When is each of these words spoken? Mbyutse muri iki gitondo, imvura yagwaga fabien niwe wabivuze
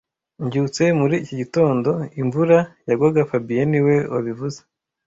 Mbyutse 0.43 0.83
muri 0.99 1.15
iki 1.23 1.35
gitondo, 1.41 1.91
imvura 2.21 2.57
yagwaga 2.89 3.21
fabien 3.29 3.67
niwe 3.71 3.95
wabivuze 4.13 4.59